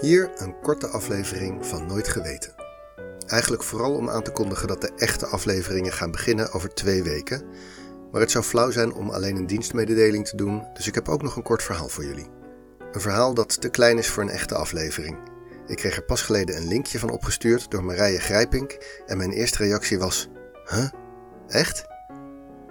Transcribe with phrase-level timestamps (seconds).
[0.00, 2.54] Hier een korte aflevering van Nooit Geweten.
[3.26, 7.42] Eigenlijk vooral om aan te kondigen dat de echte afleveringen gaan beginnen over twee weken.
[8.12, 11.22] Maar het zou flauw zijn om alleen een dienstmededeling te doen, dus ik heb ook
[11.22, 12.30] nog een kort verhaal voor jullie.
[12.92, 15.18] Een verhaal dat te klein is voor een echte aflevering.
[15.66, 19.58] Ik kreeg er pas geleden een linkje van opgestuurd door Marije Grijpink en mijn eerste
[19.58, 20.28] reactie was:
[20.64, 20.88] Huh?
[21.48, 21.86] Echt?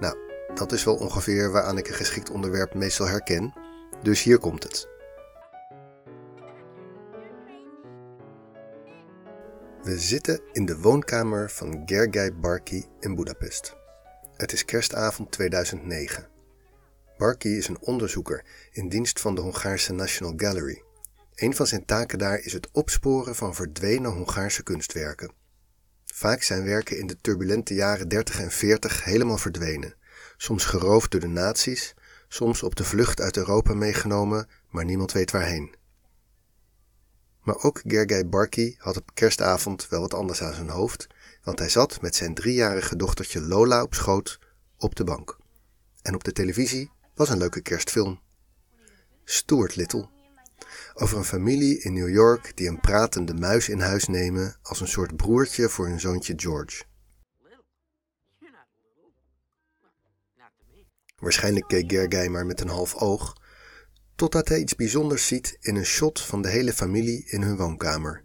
[0.00, 0.16] Nou,
[0.54, 3.52] dat is wel ongeveer waaraan ik een geschikt onderwerp meestal herken,
[4.02, 4.97] dus hier komt het.
[9.82, 13.76] We zitten in de woonkamer van Gergely Barki in Budapest.
[14.36, 16.28] Het is kerstavond 2009.
[17.18, 20.82] Barki is een onderzoeker in dienst van de Hongaarse National Gallery.
[21.34, 25.32] Een van zijn taken daar is het opsporen van verdwenen Hongaarse kunstwerken.
[26.04, 29.94] Vaak zijn werken in de turbulente jaren 30 en 40 helemaal verdwenen,
[30.36, 31.94] soms geroofd door de nazi's,
[32.28, 35.77] soms op de vlucht uit Europa meegenomen, maar niemand weet waarheen.
[37.48, 41.06] Maar ook Gergely Barki had op kerstavond wel wat anders aan zijn hoofd,
[41.42, 44.38] want hij zat met zijn driejarige dochtertje Lola op schoot
[44.76, 45.38] op de bank.
[46.02, 48.20] En op de televisie was een leuke kerstfilm.
[49.24, 50.08] Stuart Little.
[50.94, 54.88] Over een familie in New York die een pratende muis in huis nemen als een
[54.88, 56.84] soort broertje voor hun zoontje George.
[61.16, 63.37] Waarschijnlijk keek Gergely maar met een half oog,
[64.18, 68.24] totdat hij iets bijzonders ziet in een shot van de hele familie in hun woonkamer.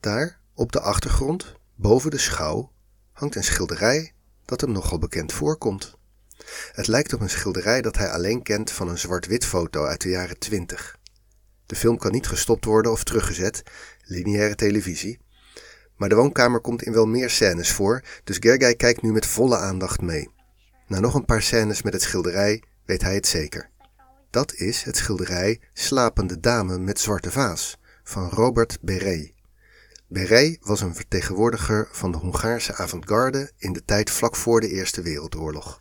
[0.00, 2.72] Daar, op de achtergrond, boven de schouw,
[3.12, 4.12] hangt een schilderij
[4.44, 5.94] dat hem nogal bekend voorkomt.
[6.72, 10.08] Het lijkt op een schilderij dat hij alleen kent van een zwart-wit foto uit de
[10.08, 10.98] jaren twintig.
[11.66, 13.62] De film kan niet gestopt worden of teruggezet,
[14.02, 15.20] lineaire televisie.
[15.96, 19.56] Maar de woonkamer komt in wel meer scènes voor, dus Gergely kijkt nu met volle
[19.56, 20.30] aandacht mee.
[20.86, 23.71] Na nog een paar scènes met het schilderij weet hij het zeker.
[24.32, 29.32] Dat is het schilderij Slapende Dame met Zwarte Vaas van Robert Beret.
[30.06, 35.02] Beret was een vertegenwoordiger van de Hongaarse avant-garde in de tijd vlak voor de Eerste
[35.02, 35.80] Wereldoorlog.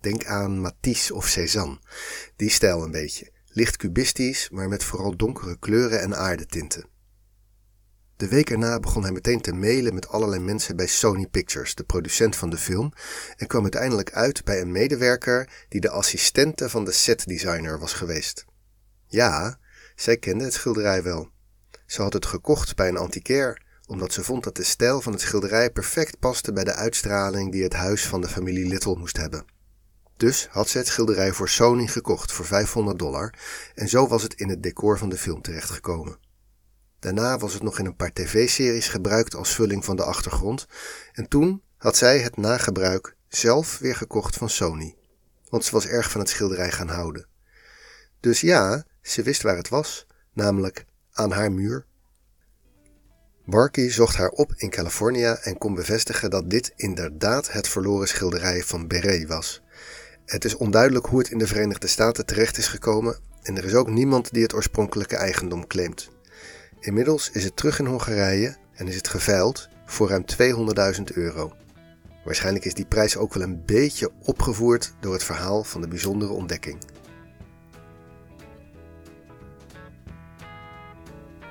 [0.00, 1.78] Denk aan Matisse of Cézanne.
[2.36, 3.30] Die stijl een beetje.
[3.46, 6.84] Licht cubistisch, maar met vooral donkere kleuren en aardetinten.
[8.22, 11.84] De week erna begon hij meteen te mailen met allerlei mensen bij Sony Pictures, de
[11.84, 12.92] producent van de film,
[13.36, 18.44] en kwam uiteindelijk uit bij een medewerker die de assistente van de setdesigner was geweest.
[19.06, 19.58] Ja,
[19.96, 21.30] zij kende het schilderij wel.
[21.86, 25.20] Ze had het gekocht bij een antiquair, omdat ze vond dat de stijl van het
[25.20, 29.44] schilderij perfect paste bij de uitstraling die het huis van de familie Little moest hebben.
[30.16, 33.34] Dus had ze het schilderij voor Sony gekocht voor 500 dollar
[33.74, 36.30] en zo was het in het decor van de film terechtgekomen.
[37.02, 40.66] Daarna was het nog in een paar tv-series gebruikt als vulling van de achtergrond
[41.12, 44.96] en toen had zij het nagebruik zelf weer gekocht van Sony,
[45.48, 47.26] want ze was erg van het schilderij gaan houden.
[48.20, 51.86] Dus ja, ze wist waar het was, namelijk aan haar muur.
[53.44, 58.62] Barky zocht haar op in California en kon bevestigen dat dit inderdaad het verloren schilderij
[58.62, 59.62] van Beret was.
[60.24, 63.74] Het is onduidelijk hoe het in de Verenigde Staten terecht is gekomen en er is
[63.74, 66.10] ook niemand die het oorspronkelijke eigendom claimt.
[66.82, 70.24] Inmiddels is het terug in Hongarije en is het geveild voor ruim
[70.96, 71.52] 200.000 euro.
[72.24, 76.32] Waarschijnlijk is die prijs ook wel een beetje opgevoerd door het verhaal van de bijzondere
[76.32, 76.78] ontdekking.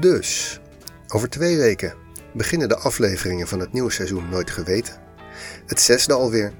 [0.00, 0.60] Dus,
[1.08, 1.94] over twee weken
[2.34, 4.94] beginnen de afleveringen van het nieuwe seizoen Nooit Geweten.
[5.66, 6.52] Het zesde alweer.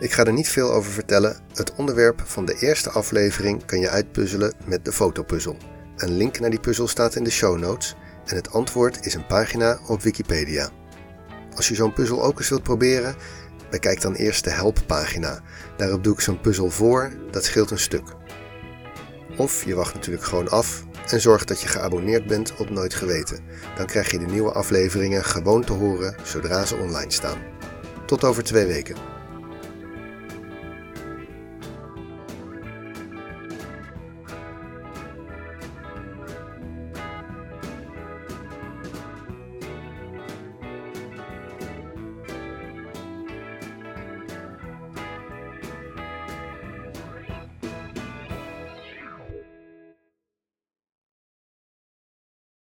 [0.00, 1.36] Ik ga er niet veel over vertellen.
[1.54, 5.56] Het onderwerp van de eerste aflevering kan je uitpuzzelen met de fotopuzzel.
[5.96, 7.94] Een link naar die puzzel staat in de show notes
[8.24, 10.70] en het antwoord is een pagina op Wikipedia.
[11.54, 13.14] Als je zo'n puzzel ook eens wilt proberen,
[13.70, 15.40] bekijk dan eerst de helppagina.
[15.76, 18.04] Daarop doe ik zo'n puzzel voor, dat scheelt een stuk.
[19.36, 23.44] Of je wacht natuurlijk gewoon af en zorg dat je geabonneerd bent op Nooit Geweten.
[23.76, 27.38] Dan krijg je de nieuwe afleveringen gewoon te horen zodra ze online staan.
[28.06, 29.13] Tot over twee weken.